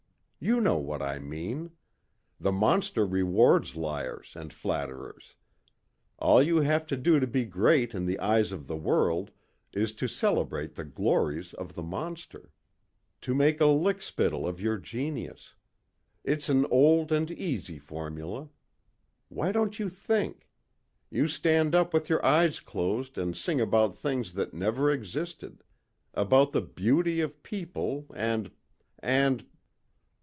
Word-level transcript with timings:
You 0.43 0.59
know 0.59 0.77
what 0.77 1.03
I 1.03 1.19
mean. 1.19 1.69
The 2.39 2.51
monster 2.51 3.05
rewards 3.05 3.75
liars 3.75 4.33
and 4.35 4.51
flatterers. 4.51 5.35
All 6.17 6.41
you 6.41 6.61
have 6.61 6.87
to 6.87 6.97
do 6.97 7.19
to 7.19 7.27
be 7.27 7.45
great 7.45 7.93
in 7.93 8.07
the 8.07 8.17
eyes 8.17 8.51
of 8.51 8.65
the 8.65 8.75
world 8.75 9.29
is 9.71 9.93
to 9.93 10.07
celebrate 10.07 10.73
the 10.73 10.83
glories 10.83 11.53
of 11.53 11.75
the 11.75 11.83
monster. 11.83 12.49
To 13.21 13.35
make 13.35 13.61
a 13.61 13.65
lickspittle 13.67 14.47
of 14.49 14.59
your 14.59 14.79
genius. 14.79 15.53
It's 16.23 16.49
an 16.49 16.65
old 16.71 17.11
and 17.11 17.29
easy 17.29 17.77
formula. 17.77 18.49
Why 19.29 19.51
don't 19.51 19.77
you 19.77 19.89
think? 19.89 20.49
You 21.11 21.27
stand 21.27 21.75
up 21.75 21.93
with 21.93 22.09
your 22.09 22.25
eyes 22.25 22.59
closed 22.59 23.15
and 23.15 23.37
sing 23.37 23.61
about 23.61 23.95
things 23.95 24.33
that 24.33 24.55
never 24.55 24.89
existed 24.89 25.63
about 26.15 26.51
the 26.51 26.61
beauty 26.61 27.21
of 27.21 27.43
people 27.43 28.07
and... 28.15 28.49
and...." 28.97 29.45